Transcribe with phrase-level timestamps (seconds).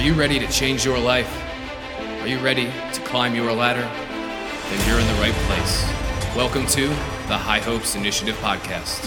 [0.00, 1.30] Are you ready to change your life?
[2.22, 3.82] Are you ready to climb your ladder?
[3.82, 5.84] Then you're in the right place.
[6.34, 6.88] Welcome to
[7.28, 9.04] the High Hopes Initiative Podcast.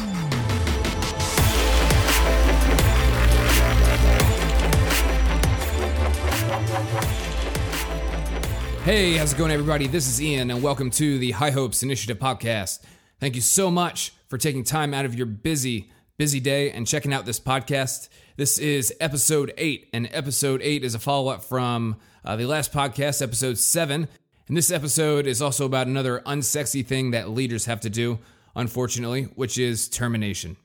[8.84, 9.88] Hey, how's it going, everybody?
[9.88, 12.82] This is Ian, and welcome to the High Hopes Initiative Podcast.
[13.20, 17.12] Thank you so much for taking time out of your busy, busy day and checking
[17.12, 18.10] out this podcast.
[18.36, 22.74] This is episode eight, and episode eight is a follow up from uh, the last
[22.74, 24.08] podcast, episode seven.
[24.48, 28.18] And this episode is also about another unsexy thing that leaders have to do,
[28.56, 30.58] unfortunately, which is termination.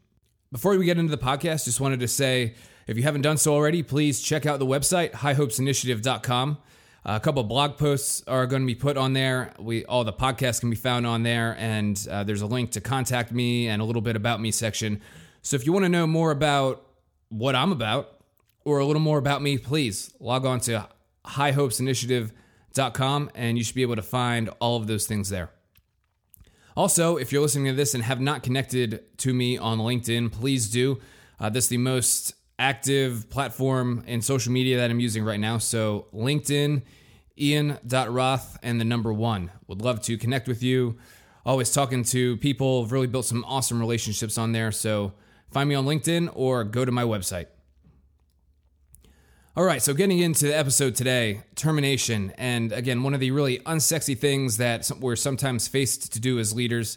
[0.51, 2.55] Before we get into the podcast, just wanted to say
[2.87, 6.57] if you haven't done so already, please check out the website, highhopesinitiative.com.
[7.05, 9.53] A couple blog posts are going to be put on there.
[9.59, 12.81] We all the podcasts can be found on there, and uh, there's a link to
[12.81, 15.03] contact me and a little bit about me section.
[15.43, 16.88] So if you want to know more about
[17.29, 18.21] what I'm about
[18.65, 20.89] or a little more about me, please log on to
[21.25, 25.51] highhopesinitiative.com and you should be able to find all of those things there.
[26.77, 30.71] Also, if you're listening to this and have not connected to me on LinkedIn, please
[30.71, 31.01] do.
[31.41, 35.59] Uh, this is the most active platform in social media that I'm using right now.
[35.59, 36.83] So, LinkedIn,
[37.37, 39.51] Ian.Roth, and the number one.
[39.67, 40.99] Would love to connect with you.
[41.45, 42.85] Always talking to people.
[42.85, 44.71] I've really built some awesome relationships on there.
[44.71, 45.15] So,
[45.51, 47.47] find me on LinkedIn or go to my website.
[49.57, 52.33] All right, so getting into the episode today, termination.
[52.39, 56.55] And again, one of the really unsexy things that we're sometimes faced to do as
[56.55, 56.97] leaders.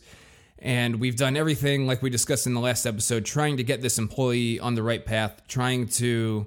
[0.59, 3.97] And we've done everything, like we discussed in the last episode, trying to get this
[3.97, 6.45] employee on the right path, trying to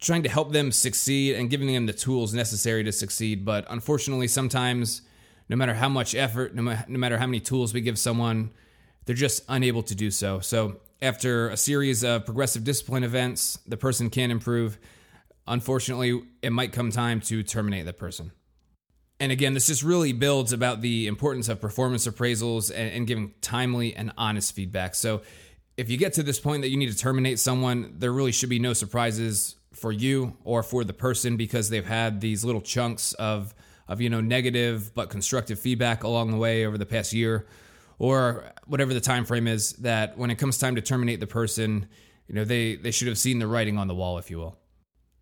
[0.00, 3.44] trying to help them succeed and giving them the tools necessary to succeed.
[3.44, 5.02] But unfortunately, sometimes,
[5.48, 8.50] no matter how much effort, no, ma- no matter how many tools we give someone,
[9.06, 10.40] they're just unable to do so.
[10.40, 14.78] So, after a series of progressive discipline events, the person can improve.
[15.46, 18.32] Unfortunately, it might come time to terminate the person.
[19.18, 23.34] And again, this just really builds about the importance of performance appraisals and, and, giving
[23.40, 24.94] timely and honest feedback.
[24.94, 25.22] So,
[25.76, 28.50] if you get to this point that you need to terminate someone, there really should
[28.50, 33.12] be no surprises for you or for the person because they've had these little chunks
[33.14, 33.54] of
[33.88, 37.46] of you know negative but constructive feedback along the way over the past year
[38.00, 41.86] or whatever the time frame is that when it comes time to terminate the person
[42.26, 44.56] you know they they should have seen the writing on the wall if you will.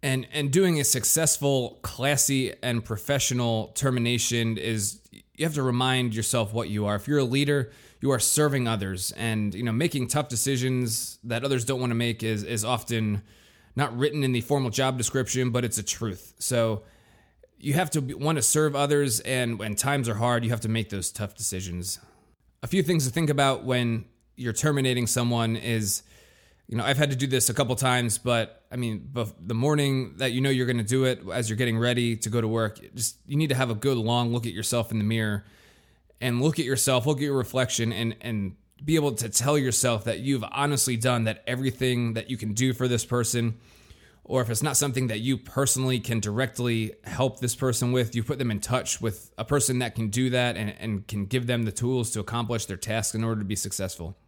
[0.02, 6.54] And and doing a successful classy and professional termination is you have to remind yourself
[6.54, 6.96] what you are.
[6.96, 9.12] If you're a leader you are serving others.
[9.12, 13.22] And you know making tough decisions that others don't want to make is is often
[13.74, 16.34] not written in the formal job description but it's a truth.
[16.38, 16.82] So
[17.56, 20.68] you have to want to serve others and when times are hard you have to
[20.68, 21.98] make those tough decisions
[22.62, 24.04] a few things to think about when
[24.36, 26.02] you're terminating someone is
[26.68, 29.10] you know i've had to do this a couple times but i mean
[29.40, 32.30] the morning that you know you're going to do it as you're getting ready to
[32.30, 34.98] go to work just you need to have a good long look at yourself in
[34.98, 35.44] the mirror
[36.20, 38.54] and look at yourself look at your reflection and and
[38.84, 42.72] be able to tell yourself that you've honestly done that everything that you can do
[42.72, 43.58] for this person
[44.28, 48.22] or if it's not something that you personally can directly help this person with, you
[48.22, 51.46] put them in touch with a person that can do that and, and can give
[51.46, 54.18] them the tools to accomplish their task in order to be successful.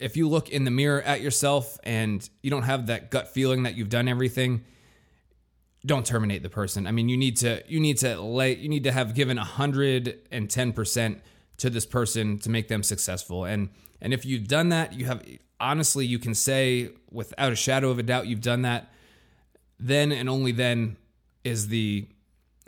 [0.00, 3.62] If you look in the mirror at yourself and you don't have that gut feeling
[3.62, 4.64] that you've done everything,
[5.86, 6.88] don't terminate the person.
[6.88, 11.20] I mean, you need to you need to lay you need to have given 110%
[11.58, 13.44] to this person to make them successful.
[13.44, 13.68] And
[14.00, 15.24] and if you've done that, you have
[15.60, 18.91] honestly you can say without a shadow of a doubt you've done that
[19.82, 20.96] then and only then
[21.44, 22.06] is the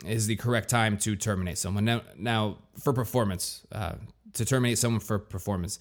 [0.05, 1.85] is the correct time to terminate someone.
[1.85, 3.93] Now, now for performance, uh,
[4.33, 5.79] to terminate someone for performance.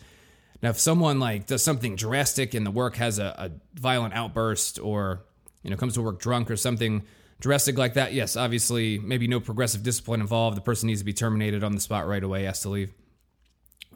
[0.62, 4.78] Now, if someone like does something drastic in the work, has a, a violent outburst,
[4.78, 5.24] or
[5.62, 7.02] you know comes to work drunk or something
[7.40, 10.56] drastic like that, yes, obviously maybe no progressive discipline involved.
[10.56, 12.94] The person needs to be terminated on the spot right away, has to leave.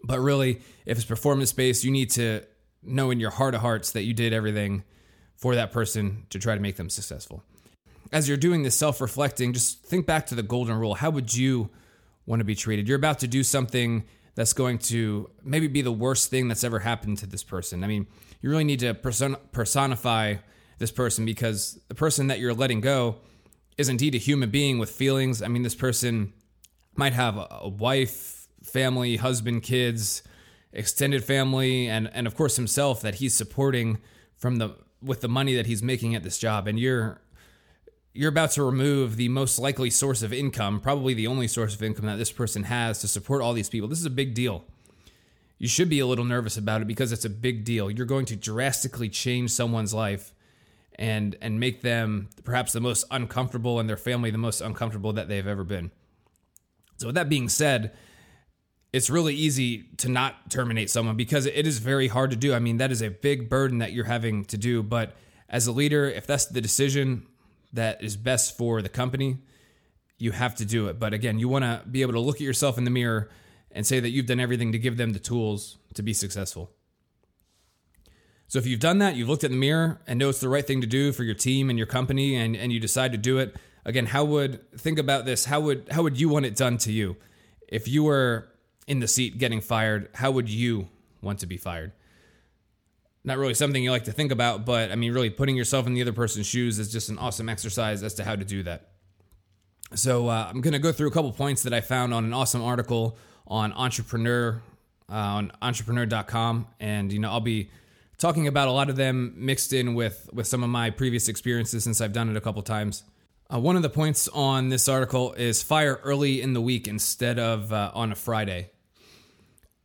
[0.03, 2.43] But really, if it's performance based, you need to
[2.83, 4.85] know in your heart of hearts that you did everything
[5.39, 7.43] for that person to try to make them successful.
[8.13, 10.95] As you're doing this self reflecting, just think back to the golden rule.
[10.95, 11.71] How would you
[12.27, 12.89] want to be treated?
[12.89, 14.05] You're about to do something
[14.35, 17.85] that's going to maybe be the worst thing that's ever happened to this person.
[17.85, 18.07] I mean,
[18.41, 20.37] you really need to person- personify
[20.79, 23.17] this person because the person that you're letting go
[23.77, 25.43] is indeed a human being with feelings.
[25.43, 26.33] I mean, this person
[26.97, 30.23] might have a wife, family, husband, kids,
[30.73, 33.99] extended family, and, and of course himself that he's supporting
[34.37, 37.21] from the with the money that he's making at this job and you're
[38.15, 41.83] you're about to remove the most likely source of income, probably the only source of
[41.85, 43.89] income that this person has to support all these people.
[43.89, 44.65] This is a big deal.
[45.59, 47.91] You should be a little nervous about it because it's a big deal.
[47.91, 50.33] You're going to drastically change someone's life
[50.97, 55.29] and and make them perhaps the most uncomfortable and their family the most uncomfortable that
[55.29, 55.93] they've ever been.
[56.97, 57.93] So with that being said,
[58.93, 62.55] it's really easy to not terminate someone because it is very hard to do.
[62.55, 65.15] I mean, that is a big burden that you're having to do, but
[65.49, 67.27] as a leader, if that's the decision
[67.73, 69.39] that is best for the company,
[70.19, 70.99] you have to do it.
[70.99, 73.29] But again, you want to be able to look at yourself in the mirror
[73.71, 76.71] and say that you've done everything to give them the tools to be successful.
[78.49, 80.67] So if you've done that, you've looked at the mirror and know it's the right
[80.67, 83.39] thing to do for your team and your company and, and you decide to do
[83.39, 86.79] it, again, how would think about this, how would how would you want it done
[86.79, 87.17] to you?
[87.69, 88.49] If you were
[88.89, 90.89] in the seat getting fired, how would you
[91.23, 91.93] want to be fired?
[93.23, 95.95] Not really something you like to think about, but I mean really putting yourself in
[95.95, 98.89] the other person's shoes is just an awesome exercise as to how to do that.
[99.95, 102.33] So uh, I'm going to go through a couple points that I found on an
[102.33, 104.63] awesome article on entrepreneur
[105.11, 107.71] uh, on entrepreneur.com and you know I'll be
[108.19, 111.85] talking about a lot of them mixed in with with some of my previous experiences
[111.85, 113.05] since I've done it a couple times.
[113.53, 117.39] Uh, one of the points on this article is fire early in the week instead
[117.39, 118.71] of uh, on a Friday.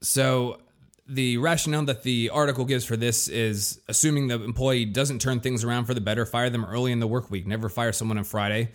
[0.03, 0.59] So
[1.07, 5.63] the rationale that the article gives for this is assuming the employee doesn't turn things
[5.63, 7.47] around for the better, fire them early in the work week.
[7.47, 8.71] Never fire someone on Friday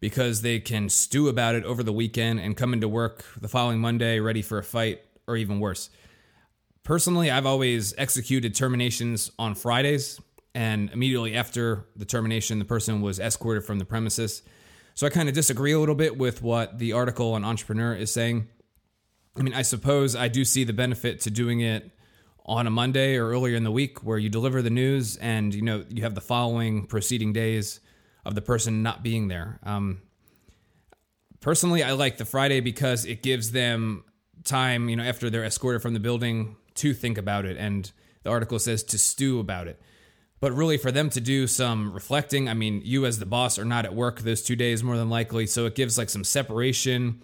[0.00, 3.78] because they can stew about it over the weekend and come into work the following
[3.78, 5.88] Monday ready for a fight or even worse.
[6.82, 10.20] Personally, I've always executed terminations on Fridays,
[10.52, 14.42] and immediately after the termination, the person was escorted from the premises.
[14.94, 18.12] So I kind of disagree a little bit with what the article on Entrepreneur is
[18.12, 18.48] saying.
[19.36, 21.90] I mean, I suppose I do see the benefit to doing it
[22.44, 25.62] on a Monday or earlier in the week where you deliver the news and you
[25.62, 27.80] know you have the following preceding days
[28.24, 29.58] of the person not being there.
[29.62, 30.02] Um,
[31.40, 34.04] personally, I like the Friday because it gives them
[34.44, 37.56] time, you know, after they're escorted from the building to think about it.
[37.56, 37.90] And
[38.22, 39.80] the article says to stew about it.
[40.40, 43.64] But really, for them to do some reflecting, I mean, you as the boss are
[43.64, 45.46] not at work those two days more than likely.
[45.46, 47.22] So it gives like some separation.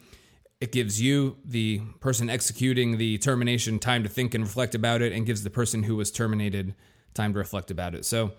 [0.61, 5.13] It gives you, the person executing the termination, time to think and reflect about it,
[5.13, 6.75] and gives the person who was terminated
[7.15, 8.05] time to reflect about it.
[8.05, 8.33] So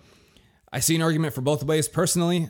[0.72, 1.88] I see an argument for both ways.
[1.88, 2.50] Personally,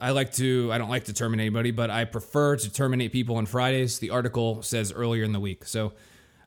[0.00, 3.36] I like to I don't like to terminate anybody, but I prefer to terminate people
[3.36, 3.98] on Fridays.
[3.98, 5.66] The article says earlier in the week.
[5.66, 5.92] So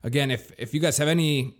[0.02, 1.56] again, if if you guys have any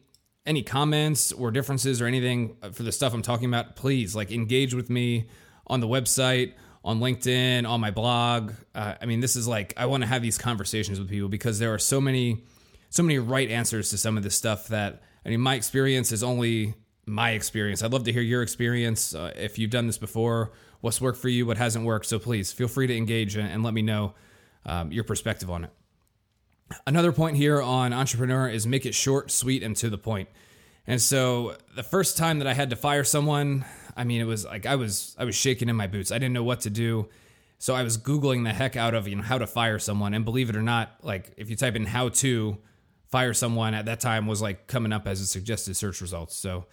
[0.46, 4.32] any comments or differences or anything uh, for the stuff I'm talking about, please like
[4.32, 5.28] engage with me
[5.68, 8.54] on the website, on LinkedIn, on my blog.
[8.76, 11.60] Uh, I mean, this is like I want to have these conversations with people because
[11.60, 12.44] there are so many
[12.90, 16.24] so many right answers to some of this stuff that I mean, my experience is
[16.24, 16.76] only
[17.06, 17.84] my experience.
[17.84, 19.16] I'd love to hear your experience.
[19.16, 20.52] Uh, if you've done this before,
[20.82, 22.06] what's worked for you, what hasn't worked.
[22.06, 24.14] So please feel free to engage and, and let me know
[24.66, 25.72] um, your perspective on it.
[26.88, 30.30] Another point here on entrepreneur is make it short, sweet, and to the point.
[30.88, 33.66] And so the first time that I had to fire someone,
[33.96, 36.12] I mean, it was like I was I was shaking in my boots.
[36.12, 37.10] I didn't know what to do.
[37.60, 40.14] So I was googling the heck out of you know how to fire someone.
[40.14, 42.58] And believe it or not, like if you type in how to
[43.08, 46.36] fire someone at that time was like coming up as a suggested search results.
[46.36, 46.66] So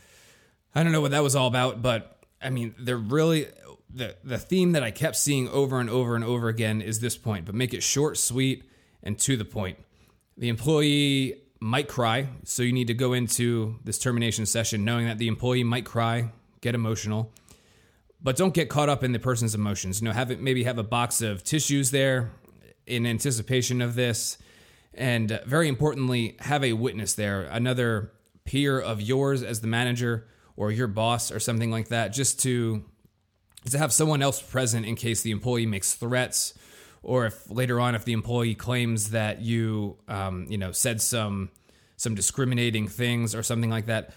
[0.74, 3.46] I don't know what that was all about, but I mean, they're really
[3.92, 7.16] the the theme that I kept seeing over and over and over again is this
[7.16, 8.64] point, but make it short, sweet,
[9.02, 9.78] and to the point.
[10.36, 15.18] The employee might cry, so you need to go into this termination session knowing that
[15.18, 17.32] the employee might cry, get emotional,
[18.22, 20.00] but don't get caught up in the person's emotions.
[20.00, 22.30] You know, have it maybe have a box of tissues there
[22.86, 24.38] in anticipation of this,
[24.94, 28.12] and uh, very importantly, have a witness there, another
[28.44, 30.26] peer of yours as the manager
[30.56, 32.84] or your boss or something like that, just to
[33.70, 36.54] to have someone else present in case the employee makes threats
[37.02, 41.50] or if later on if the employee claims that you um, you know said some
[41.96, 44.12] some discriminating things or something like that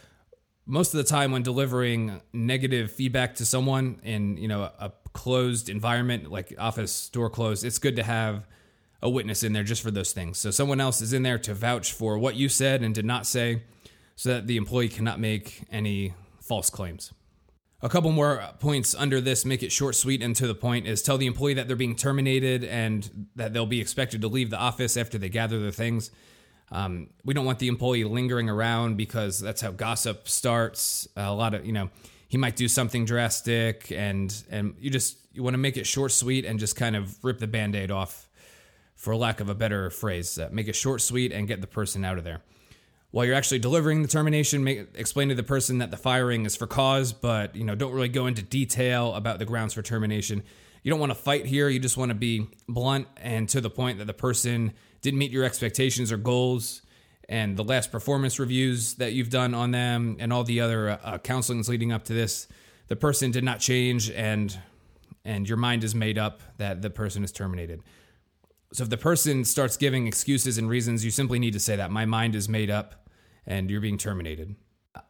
[0.66, 5.70] most of the time when delivering negative feedback to someone in you know a closed
[5.70, 8.48] environment like office door closed it's good to have
[9.02, 11.54] a witness in there just for those things so someone else is in there to
[11.54, 13.62] vouch for what you said and did not say
[14.16, 17.12] so that the employee cannot make any false claims.
[17.82, 21.02] A couple more points under this, make it short, sweet, and to the point, is
[21.02, 24.58] tell the employee that they're being terminated and that they'll be expected to leave the
[24.58, 26.10] office after they gather their things.
[26.74, 31.08] Um, we don't want the employee lingering around because that's how gossip starts.
[31.16, 31.90] Uh, a lot of, you know,
[32.28, 36.12] he might do something drastic and and you just you want to make it short,
[36.12, 38.28] sweet, and just kind of rip the band-aid off,
[38.96, 40.38] for lack of a better phrase.
[40.38, 42.42] Uh, make it short, sweet, and get the person out of there
[43.14, 46.56] while you're actually delivering the termination, make, explain to the person that the firing is
[46.56, 50.42] for cause, but you know don't really go into detail about the grounds for termination.
[50.82, 51.70] You don't want to fight here.
[51.70, 54.74] You just want to be blunt and to the point that the person
[55.04, 56.82] didn't meet your expectations or goals,
[57.30, 61.20] and the last performance reviews that you've done on them, and all the other uh,
[61.20, 62.48] counselings leading up to this.
[62.88, 64.60] the person did not change and
[65.26, 67.82] and your mind is made up that the person is terminated.
[68.74, 71.92] So if the person starts giving excuses and reasons, you simply need to say that
[71.92, 73.08] my mind is made up
[73.46, 74.56] and you're being terminated.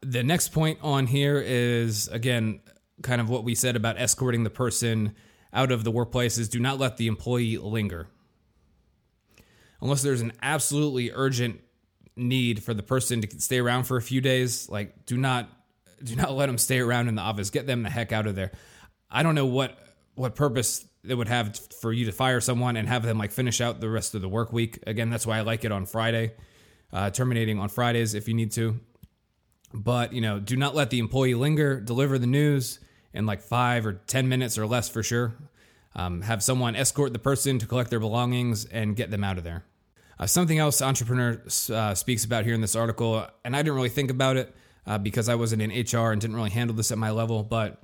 [0.02, 2.62] The next point on here is again
[3.02, 5.16] kind of what we said about escorting the person
[5.52, 8.08] out of the workplace is do not let the employee linger.
[9.84, 11.60] Unless there's an absolutely urgent
[12.16, 15.50] need for the person to stay around for a few days, like do not
[16.02, 17.50] do not let them stay around in the office.
[17.50, 18.54] Get them the heck out of there.
[19.12, 19.78] I don't know what
[20.16, 23.60] what purpose it would have for you to fire someone and have them like finish
[23.60, 24.80] out the rest of the work week.
[24.88, 26.32] Again, that's why I like it on Friday,
[26.94, 28.80] uh, terminating on Fridays if you need to.
[29.74, 31.82] But you know, do not let the employee linger.
[31.82, 32.80] Deliver the news
[33.13, 35.34] in like five or ten minutes or less for sure.
[35.94, 39.44] Um, have someone escort the person to collect their belongings and get them out of
[39.44, 39.66] there.
[40.20, 41.41] Uh, something else entrepreneur
[41.72, 44.55] uh, speaks about here in this article, and I didn't really think about it
[44.86, 47.82] uh, because I wasn't in HR and didn't really handle this at my level, but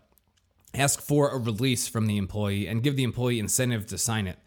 [0.73, 4.37] ask for a release from the employee and give the employee incentive to sign it.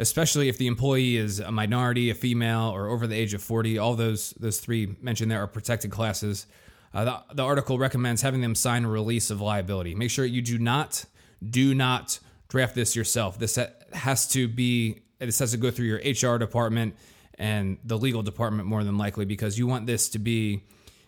[0.00, 3.78] Especially if the employee is a minority a female or over the age of 40
[3.78, 6.46] all those those three mentioned there are protected classes.
[6.94, 9.94] Uh, the, the article recommends having them sign a release of liability.
[9.94, 11.04] Make sure you do not
[11.48, 13.38] do not draft this yourself.
[13.38, 13.58] This
[13.92, 16.94] has to be this has to go through your hr department
[17.38, 20.64] and the legal department more than likely because you want this to be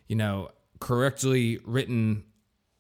[0.07, 2.25] you know correctly written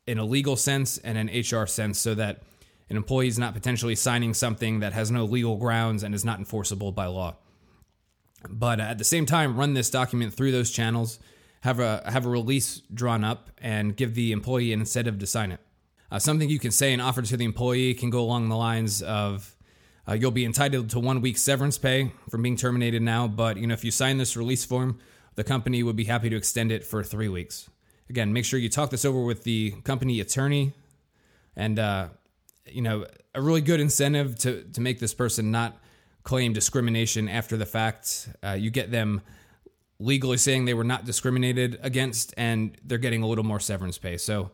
[0.07, 2.43] in a legal sense and an HR sense so that
[2.89, 6.39] an employee is not potentially signing something that has no legal grounds and is not
[6.39, 7.37] enforceable by law.
[8.49, 11.19] But at the same time, run this document through those channels,
[11.61, 15.53] have a have a release drawn up, and give the employee an incentive to sign
[15.53, 15.61] it.
[16.11, 19.03] Uh, something you can say and offer to the employee can go along the lines
[19.03, 19.55] of,
[20.09, 23.67] uh, "You'll be entitled to one week severance pay from being terminated now, but you
[23.67, 24.99] know if you sign this release form,
[25.35, 27.69] the company would be happy to extend it for three weeks."
[28.11, 30.75] again, make sure you talk this over with the company attorney,
[31.57, 32.09] and uh,
[32.67, 35.79] you know a really good incentive to to make this person not
[36.25, 38.29] claim discrimination after the fact.
[38.45, 39.23] Uh, you get them
[39.99, 44.17] legally saying they were not discriminated against, and they're getting a little more severance pay.
[44.17, 44.51] So,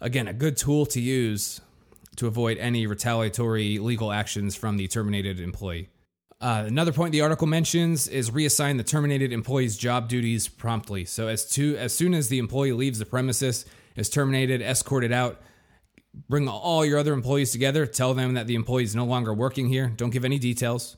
[0.00, 1.60] again, a good tool to use
[2.18, 5.88] to avoid any retaliatory legal actions from the terminated employee.
[6.40, 11.04] Uh, another point the article mentions is reassign the terminated employee's job duties promptly.
[11.04, 15.40] So as to as soon as the employee leaves the premises, is terminated, escorted out,
[16.28, 19.68] bring all your other employees together, tell them that the employee is no longer working
[19.68, 19.92] here.
[19.96, 20.96] Don't give any details,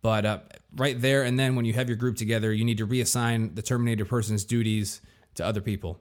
[0.00, 0.38] but uh,
[0.74, 3.62] right there and then when you have your group together, you need to reassign the
[3.62, 5.02] terminated person's duties
[5.34, 6.00] to other people.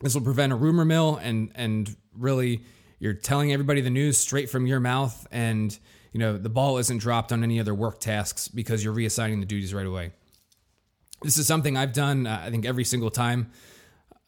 [0.00, 2.62] This will prevent a rumor mill and and really
[3.02, 5.76] you're telling everybody the news straight from your mouth and
[6.12, 9.46] you know, the ball isn't dropped on any other work tasks because you're reassigning the
[9.46, 10.12] duties right away.
[11.22, 13.50] This is something I've done, uh, I think, every single time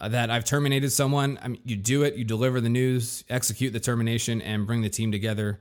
[0.00, 1.38] uh, that I've terminated someone.
[1.40, 4.88] I mean, you do it, you deliver the news, execute the termination, and bring the
[4.88, 5.60] team together.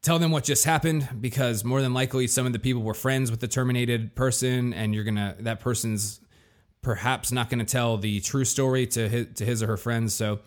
[0.00, 3.30] Tell them what just happened because more than likely some of the people were friends
[3.30, 6.20] with the terminated person, and you're gonna that person's
[6.80, 10.14] perhaps not gonna tell the true story to his, to his or her friends.
[10.14, 10.40] So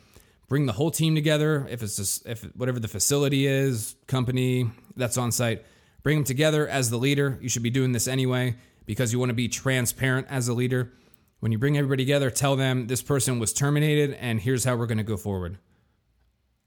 [0.48, 1.68] bring the whole team together.
[1.70, 5.66] If it's just if whatever the facility is, company that's on site,
[6.04, 7.38] bring them together as the leader.
[7.42, 10.92] You should be doing this anyway because you want to be transparent as a leader.
[11.40, 14.86] When you bring everybody together, tell them this person was terminated and here's how we're
[14.86, 15.58] going to go forward.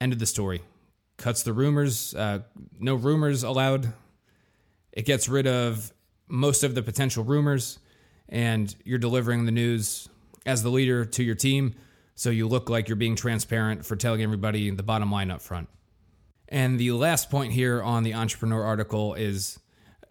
[0.01, 0.63] End of the story.
[1.17, 2.15] Cuts the rumors.
[2.15, 2.41] Uh,
[2.79, 3.93] no rumors allowed.
[4.93, 5.93] It gets rid of
[6.29, 7.79] most of the potential rumors,
[8.29, 10.09] and you're delivering the news
[10.45, 11.75] as the leader to your team
[12.17, 15.69] so you look like you're being transparent for telling everybody the bottom line up front.
[16.49, 19.59] And the last point here on the entrepreneur article is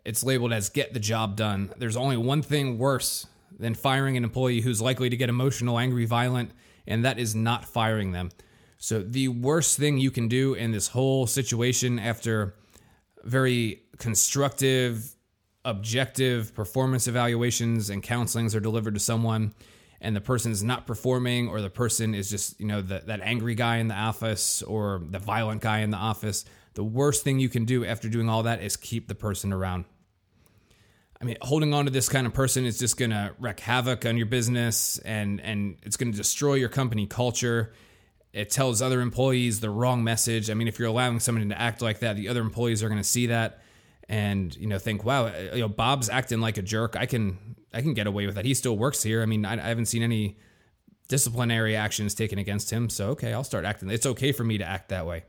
[0.06, 1.74] it's labeled as get the job done.
[1.78, 3.26] There's only one thing worse
[3.58, 6.52] than firing an employee who's likely to get emotional, angry, violent,
[6.86, 8.30] and that is not firing them.
[8.78, 12.56] So, the worst thing you can do in this whole situation after
[13.24, 15.16] very constructive,
[15.64, 19.54] objective performance evaluations and counselings are delivered to someone
[20.06, 23.20] and the person is not performing or the person is just you know the, that
[23.22, 26.46] angry guy in the office or the violent guy in the office
[26.76, 29.86] the worst thing you can do after doing all that is keep the person around.
[31.20, 34.06] I mean holding on to this kind of person is just going to wreak havoc
[34.06, 37.74] on your business and and it's going to destroy your company culture.
[38.34, 40.50] It tells other employees the wrong message.
[40.50, 43.02] I mean if you're allowing somebody to act like that the other employees are going
[43.02, 43.62] to see that
[44.08, 47.56] and you know think wow uh, you know bob's acting like a jerk i can
[47.76, 48.46] I can get away with that.
[48.46, 49.22] He still works here.
[49.22, 50.38] I mean, I, I haven't seen any
[51.10, 52.90] disciplinary actions taken against him.
[52.90, 53.90] So okay, I'll start acting.
[53.90, 55.26] It's okay for me to act that way.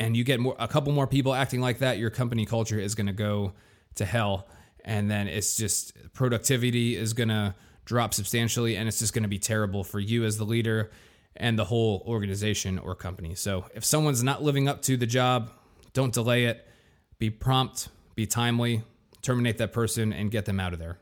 [0.00, 2.94] And you get more a couple more people acting like that, your company culture is
[2.94, 3.52] going to go
[3.94, 4.48] to hell
[4.84, 7.54] and then it's just productivity is going to
[7.84, 10.90] drop substantially and it's just going to be terrible for you as the leader
[11.34, 13.34] and the whole organization or company.
[13.34, 15.50] So if someone's not living up to the job,
[15.94, 16.66] don't delay it.
[17.18, 18.82] Be prompt, be timely,
[19.22, 20.98] terminate that person, and get them out of there.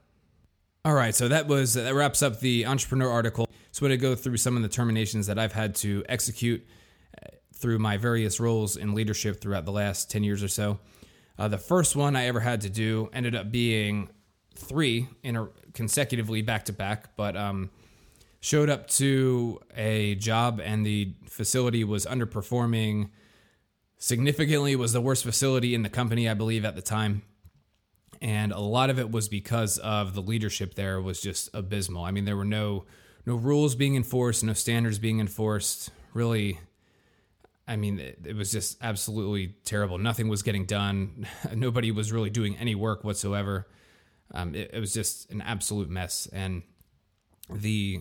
[0.85, 3.49] All right, so that was that wraps up the entrepreneur article.
[3.73, 6.65] So I'm going to go through some of the terminations that I've had to execute
[7.21, 10.79] uh, through my various roles in leadership throughout the last 10 years or so.
[11.39, 14.09] Uh, the first one I ever had to do ended up being
[14.55, 17.69] three in a consecutively back to back, but um,
[18.41, 23.11] showed up to a job and the facility was underperforming
[23.99, 24.77] significantly.
[24.77, 27.23] Was the worst facility in the company, I believe, at the time.
[28.21, 32.05] And a lot of it was because of the leadership there was just abysmal.
[32.05, 32.85] I mean, there were no
[33.27, 35.91] no rules being enforced, no standards being enforced.
[36.15, 36.59] Really,
[37.69, 39.99] I mean, it, it was just absolutely terrible.
[39.99, 41.27] Nothing was getting done.
[41.55, 43.67] Nobody was really doing any work whatsoever.
[44.33, 46.27] Um, it, it was just an absolute mess.
[46.33, 46.63] And
[47.51, 48.01] the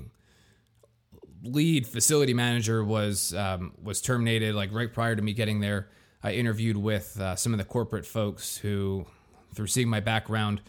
[1.45, 5.87] lead facility manager was um, was terminated like right prior to me getting there.
[6.23, 9.05] I interviewed with uh, some of the corporate folks who,
[9.53, 10.61] through seeing my background,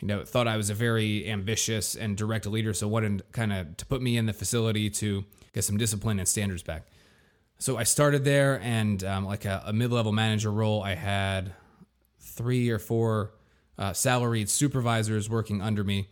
[0.00, 3.76] you know, thought I was a very ambitious and direct leader, so wanted kind of
[3.76, 6.86] to put me in the facility to get some discipline and standards back.
[7.60, 11.52] So I started there, and um, like a, a mid-level manager role, I had
[12.20, 13.34] three or four
[13.76, 16.08] uh, salaried supervisors working under me,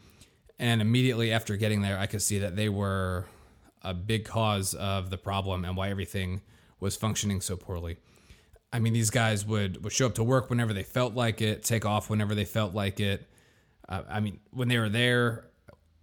[0.58, 3.26] and immediately after getting there, I could see that they were
[3.82, 6.42] a big cause of the problem and why everything
[6.80, 7.98] was functioning so poorly.
[8.72, 11.62] I mean, these guys would, would show up to work whenever they felt like it,
[11.62, 13.26] take off whenever they felt like it.
[13.88, 15.44] Uh, I mean, when they were there,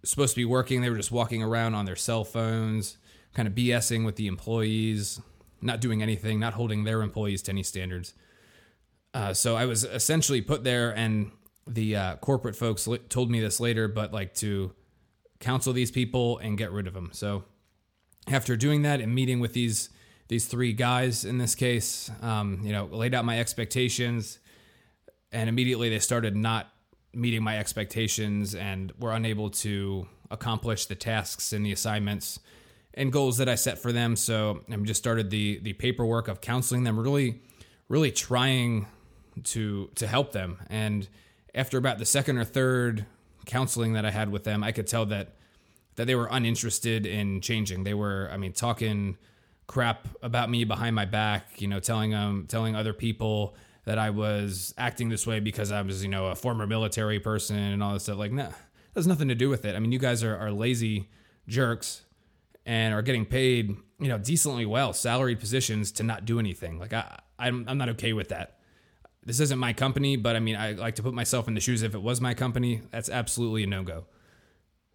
[0.02, 2.98] supposed to be working, they were just walking around on their cell phones,
[3.34, 5.20] kind of BSing with the employees,
[5.60, 8.14] not doing anything, not holding their employees to any standards.
[9.12, 11.30] Uh, so I was essentially put there, and
[11.66, 14.72] the uh, corporate folks told me this later, but like to
[15.40, 17.10] counsel these people and get rid of them.
[17.12, 17.44] So
[18.28, 19.90] after doing that and meeting with these
[20.28, 24.38] these three guys in this case, um, you know, laid out my expectations,
[25.32, 26.72] and immediately they started not
[27.12, 32.40] meeting my expectations and were unable to accomplish the tasks and the assignments
[32.94, 34.16] and goals that I set for them.
[34.16, 37.42] So I just started the the paperwork of counseling them, really,
[37.88, 38.86] really trying
[39.44, 40.58] to to help them.
[40.70, 41.08] And
[41.54, 43.06] after about the second or third
[43.46, 45.36] counseling that I had with them, I could tell that
[45.96, 47.84] that they were uninterested in changing.
[47.84, 49.16] They were, I mean, talking
[49.66, 53.54] crap about me behind my back, you know, telling them, telling other people
[53.84, 57.56] that I was acting this way because I was, you know, a former military person
[57.56, 58.18] and all this stuff.
[58.18, 58.50] Like, nah,
[58.94, 59.74] has nothing to do with it.
[59.74, 61.10] I mean, you guys are, are lazy
[61.48, 62.02] jerks
[62.66, 66.78] and are getting paid, you know, decently well, salaried positions to not do anything.
[66.78, 68.58] Like, I, I'm, I'm not okay with that.
[69.26, 71.82] This isn't my company, but I mean, I like to put myself in the shoes.
[71.82, 74.04] If it was my company, that's absolutely a no go.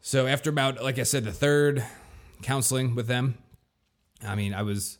[0.01, 1.83] So after about, like I said, the third
[2.41, 3.37] counseling with them,
[4.25, 4.97] I mean, I was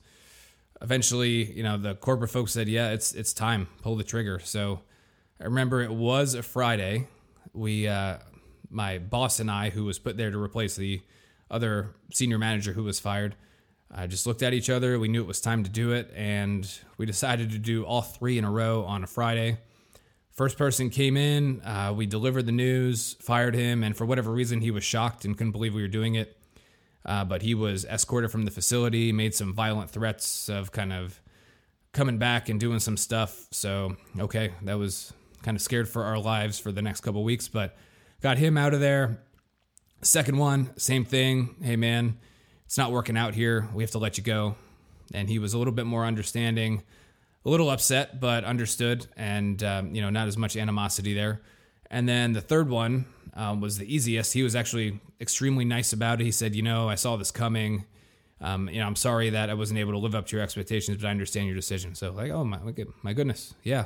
[0.81, 4.81] eventually, you know, the corporate folks said, "Yeah, it's it's time, pull the trigger." So
[5.39, 7.07] I remember it was a Friday.
[7.53, 8.17] We, uh,
[8.69, 11.01] my boss and I, who was put there to replace the
[11.49, 13.35] other senior manager who was fired,
[13.91, 14.99] I just looked at each other.
[14.99, 18.37] We knew it was time to do it, and we decided to do all three
[18.37, 19.59] in a row on a Friday.
[20.39, 24.61] First person came in, uh, we delivered the news, fired him, and for whatever reason,
[24.61, 26.37] he was shocked and couldn't believe we were doing it.
[27.03, 31.19] Uh, but he was escorted from the facility, made some violent threats of kind of
[31.91, 33.47] coming back and doing some stuff.
[33.51, 35.11] So, okay, that was
[35.43, 37.75] kind of scared for our lives for the next couple weeks, but
[38.21, 39.21] got him out of there.
[40.03, 41.57] Second one, same thing.
[41.61, 42.17] Hey, man,
[42.65, 43.67] it's not working out here.
[43.73, 44.55] We have to let you go.
[45.13, 46.83] And he was a little bit more understanding
[47.45, 51.41] a little upset, but understood, and um, you know, not as much animosity there.
[51.89, 54.33] And then the third one um, was the easiest.
[54.33, 56.25] He was actually extremely nice about it.
[56.25, 57.85] He said, "You know, I saw this coming.
[58.41, 60.97] Um, you know, I'm sorry that I wasn't able to live up to your expectations,
[61.01, 62.59] but I understand your decision." So, like, oh my,
[63.01, 63.85] my goodness, yeah.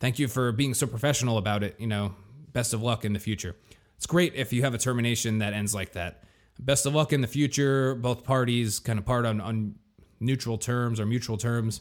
[0.00, 1.74] Thank you for being so professional about it.
[1.78, 2.14] You know,
[2.52, 3.56] best of luck in the future.
[3.96, 6.22] It's great if you have a termination that ends like that.
[6.60, 7.96] Best of luck in the future.
[7.96, 9.74] Both parties kind of part on, on
[10.20, 11.80] neutral terms or mutual terms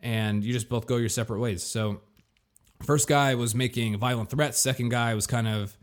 [0.00, 1.62] and you just both go your separate ways.
[1.62, 2.00] So,
[2.82, 5.76] first guy was making violent threats, second guy was kind of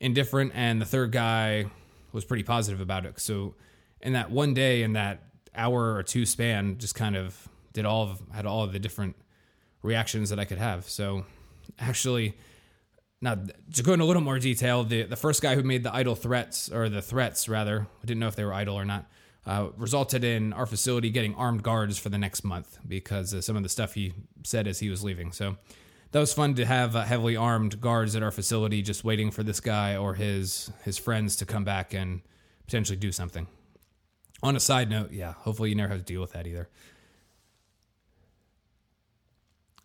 [0.00, 1.66] indifferent, and the third guy
[2.12, 3.18] was pretty positive about it.
[3.20, 3.54] So,
[4.00, 5.22] in that one day, in that
[5.54, 9.16] hour or two span, just kind of did all of had all of the different
[9.82, 10.88] reactions that I could have.
[10.88, 11.24] So,
[11.78, 12.34] actually,
[13.20, 13.36] now
[13.74, 16.14] to go into a little more detail, the the first guy who made the idle
[16.14, 19.06] threats or the threats rather, I didn't know if they were idle or not
[19.46, 23.56] uh, resulted in our facility getting armed guards for the next month because of some
[23.56, 24.12] of the stuff he
[24.44, 25.32] said as he was leaving.
[25.32, 25.56] So
[26.12, 29.42] that was fun to have uh, heavily armed guards at our facility just waiting for
[29.42, 32.20] this guy or his his friends to come back and
[32.66, 33.48] potentially do something.
[34.42, 36.68] On a side note, yeah, hopefully you never have to deal with that either.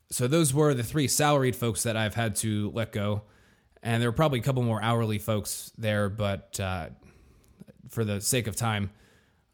[0.09, 3.23] So those were the three salaried folks that I've had to let go,
[3.83, 6.89] and there were probably a couple more hourly folks there, but uh,
[7.89, 8.89] for the sake of time,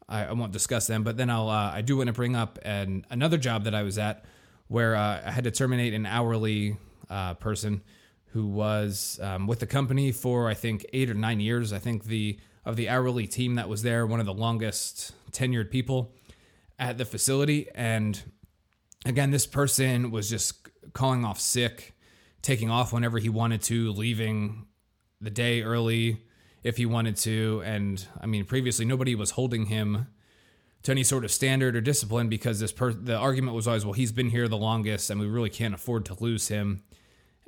[0.08, 1.02] I, I, won't discuss them.
[1.02, 3.82] But then I'll uh, I do want to bring up an, another job that I
[3.82, 4.24] was at
[4.68, 6.76] where uh, I had to terminate an hourly
[7.10, 7.82] uh, person
[8.26, 11.72] who was um, with the company for I think eight or nine years.
[11.72, 15.70] I think the of the hourly team that was there, one of the longest tenured
[15.70, 16.12] people
[16.78, 18.22] at the facility, and
[19.04, 21.94] again, this person was just calling off sick,
[22.42, 24.66] taking off whenever he wanted to, leaving
[25.20, 26.22] the day early
[26.64, 27.62] if he wanted to.
[27.64, 30.08] And I mean, previously nobody was holding him
[30.82, 33.92] to any sort of standard or discipline because this per- the argument was always, well,
[33.92, 36.82] he's been here the longest, and we really can't afford to lose him.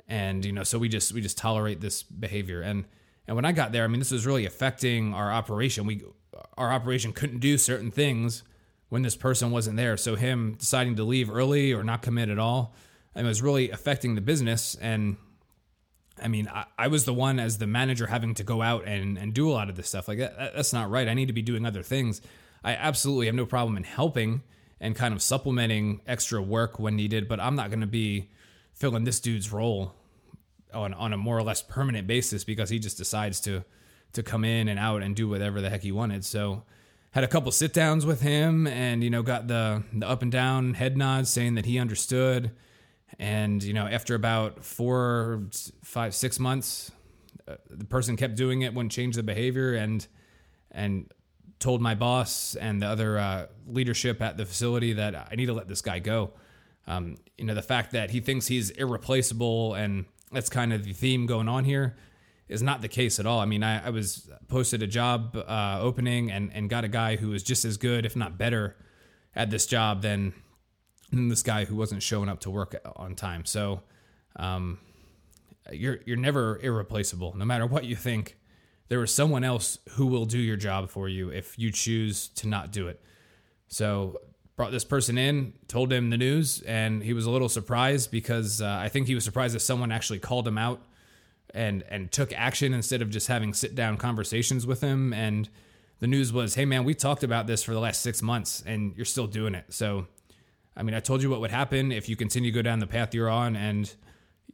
[0.07, 2.61] And you know, so we just we just tolerate this behavior.
[2.61, 2.85] And
[3.27, 5.85] and when I got there, I mean, this was really affecting our operation.
[5.85, 6.03] We
[6.57, 8.43] our operation couldn't do certain things
[8.89, 9.97] when this person wasn't there.
[9.97, 12.73] So him deciding to leave early or not commit at all,
[13.15, 14.75] it was really affecting the business.
[14.75, 15.17] And
[16.21, 19.17] I mean, I, I, was the one as the manager having to go out and,
[19.17, 20.07] and do a lot of this stuff.
[20.07, 21.07] Like that, that's not right.
[21.07, 22.21] I need to be doing other things.
[22.63, 24.41] I absolutely have no problem in helping
[24.79, 28.29] and kind of supplementing extra work when needed, but I'm not going to be
[28.73, 29.95] filling this dude's role
[30.73, 33.63] on on a more or less permanent basis because he just decides to
[34.13, 36.25] to come in and out and do whatever the heck he wanted.
[36.25, 36.63] So
[37.11, 40.31] had a couple sit downs with him and you know got the the up and
[40.31, 42.51] down head nods saying that he understood
[43.19, 45.43] and you know after about four
[45.83, 46.91] five six months
[47.47, 50.07] uh, the person kept doing it wouldn't change the behavior and
[50.71, 51.11] and
[51.59, 55.53] told my boss and the other uh, leadership at the facility that i need to
[55.53, 56.31] let this guy go
[56.87, 60.93] um, you know the fact that he thinks he's irreplaceable and that's kind of the
[60.93, 61.95] theme going on here
[62.49, 63.39] is not the case at all.
[63.39, 67.17] I mean, I, I was posted a job uh, opening and, and got a guy
[67.17, 68.75] who was just as good, if not better,
[69.35, 70.33] at this job than,
[71.11, 73.45] than this guy who wasn't showing up to work on time.
[73.45, 73.81] So,
[74.35, 74.79] um,
[75.71, 77.35] you're you're never irreplaceable.
[77.35, 78.37] No matter what you think,
[78.89, 82.47] there is someone else who will do your job for you if you choose to
[82.47, 83.01] not do it.
[83.67, 84.21] So
[84.55, 88.61] brought this person in, told him the news, and he was a little surprised because
[88.61, 90.81] uh, I think he was surprised that someone actually called him out
[91.53, 95.49] and and took action instead of just having sit down conversations with him and
[95.99, 98.93] the news was hey man we talked about this for the last six months and
[98.97, 100.05] you're still doing it so
[100.77, 102.87] i mean i told you what would happen if you continue to go down the
[102.87, 103.95] path you're on and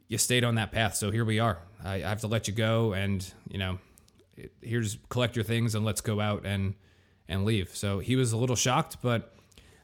[0.08, 2.54] you stayed on that path so here we are i, I have to let you
[2.54, 3.78] go and you know
[4.60, 6.74] here's collect your things and let's go out and
[7.28, 9.36] and leave so he was a little shocked but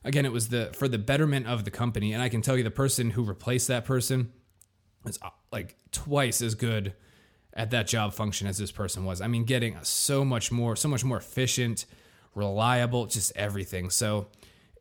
[0.03, 2.65] again it was the for the betterment of the company and i can tell you
[2.65, 4.33] the person who replaced that person
[5.07, 6.95] is uh, like twice as good
[7.55, 9.21] at that job function as this person was.
[9.21, 11.87] I mean, getting so much more, so much more efficient,
[12.35, 13.91] reliable, just everything.
[13.91, 14.29] So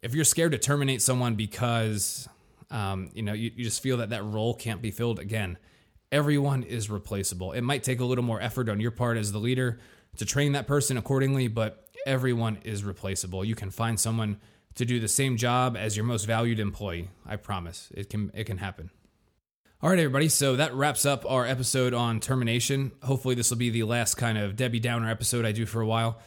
[0.01, 2.27] if you're scared to terminate someone because
[2.71, 5.57] um, you know you, you just feel that that role can't be filled again,
[6.11, 7.51] everyone is replaceable.
[7.51, 9.79] It might take a little more effort on your part as the leader
[10.17, 13.45] to train that person accordingly, but everyone is replaceable.
[13.45, 14.37] You can find someone
[14.75, 17.09] to do the same job as your most valued employee.
[17.25, 17.89] I promise.
[17.93, 18.91] It can it can happen.
[19.81, 20.27] All right, everybody.
[20.27, 22.91] So that wraps up our episode on termination.
[23.03, 25.87] Hopefully, this will be the last kind of Debbie Downer episode I do for a
[25.87, 26.19] while.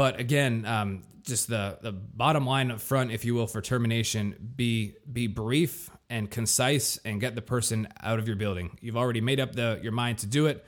[0.00, 4.54] But again, um, just the the bottom line up front, if you will, for termination:
[4.56, 8.78] be be brief and concise, and get the person out of your building.
[8.80, 10.64] You've already made up the your mind to do it,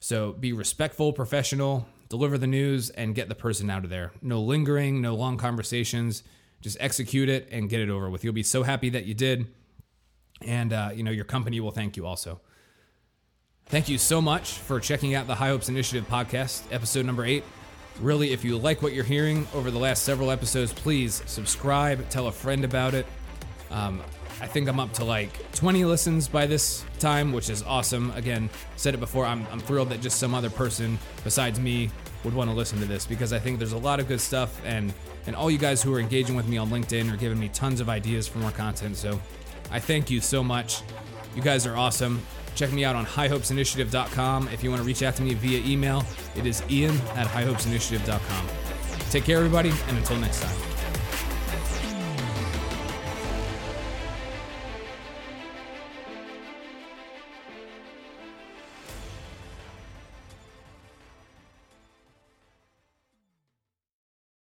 [0.00, 4.12] so be respectful, professional, deliver the news, and get the person out of there.
[4.20, 6.22] No lingering, no long conversations.
[6.60, 8.22] Just execute it and get it over with.
[8.22, 9.46] You'll be so happy that you did
[10.42, 12.38] and uh, you know your company will thank you also.
[13.64, 17.44] Thank you so much for checking out the High Hopes Initiative podcast, episode number eight.
[18.00, 22.26] Really, if you like what you're hearing over the last several episodes, please subscribe, tell
[22.26, 23.06] a friend about it.
[23.70, 24.02] Um,
[24.40, 28.10] I think I'm up to like 20 listens by this time, which is awesome.
[28.12, 31.90] Again, said it before, I'm, I'm thrilled that just some other person besides me
[32.24, 34.60] would want to listen to this because I think there's a lot of good stuff
[34.64, 34.92] and
[35.26, 37.80] and all you guys who are engaging with me on LinkedIn are giving me tons
[37.80, 38.96] of ideas for more content.
[38.96, 39.18] So
[39.70, 40.82] I thank you so much.
[41.34, 42.20] You guys are awesome.
[42.54, 44.48] Check me out on highhopesinitiative.com.
[44.48, 46.04] If you want to reach out to me via email,
[46.36, 48.48] it is ian at highhopesinitiative.com.
[49.10, 50.73] Take care, everybody, and until next time.